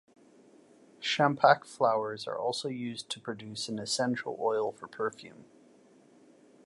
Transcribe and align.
Champak 0.99 1.63
flowers 1.63 2.27
are 2.27 2.35
also 2.35 2.67
used 2.67 3.11
to 3.11 3.19
produce 3.19 3.69
an 3.69 3.77
essential 3.77 4.35
oil 4.41 4.71
for 4.71 4.87
perfume. 4.87 5.45